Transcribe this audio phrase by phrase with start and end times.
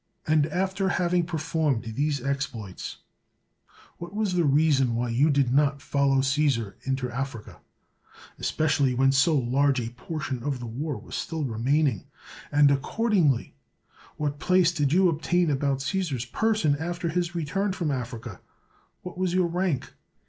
[0.25, 2.97] And, after having performed these exploits,
[3.99, 7.59] what was the reason why you did not follow CaBsar into Africa—
[8.39, 12.07] especially when so large a portion of the war was still remaining?
[12.51, 13.53] And accordingly,
[14.17, 18.41] what place did you obtain about Caesar's person after his return from Africa?
[19.03, 19.93] What was your rank?